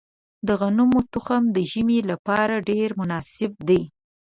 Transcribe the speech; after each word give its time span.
د 0.47 0.49
غنمو 0.59 0.99
تخم 1.13 1.43
د 1.55 1.57
ژمي 1.71 1.99
لپاره 2.11 2.65
ډیر 2.69 2.89
مناسب 2.99 3.51
دی. 3.67 3.81